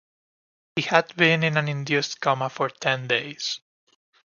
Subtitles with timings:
[0.75, 3.59] He had been in an induced coma for ten days.